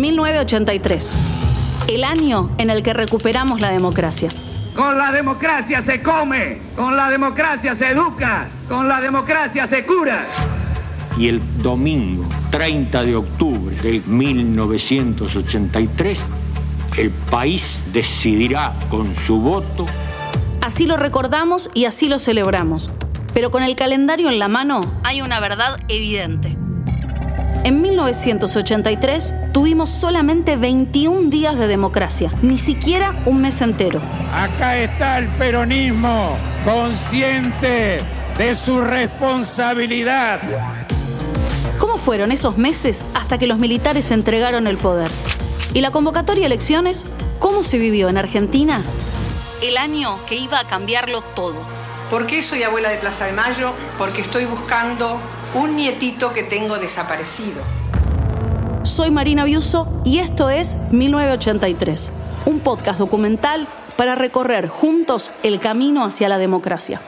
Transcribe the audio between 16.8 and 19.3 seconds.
el país decidirá con